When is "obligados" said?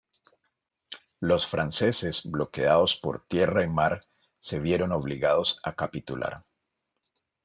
4.93-5.59